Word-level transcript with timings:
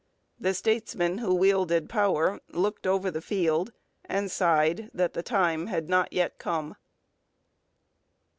The 0.39 0.55
statesmen 0.55 1.19
who 1.19 1.31
wielded 1.35 1.87
power 1.87 2.41
looked 2.49 2.87
over 2.87 3.11
the 3.11 3.21
field 3.21 3.71
and 4.03 4.31
sighed 4.31 4.89
that 4.95 5.13
the 5.13 5.21
time 5.21 5.67
had 5.67 5.89
not 5.89 6.11
yet 6.11 6.39
come. 6.39 6.73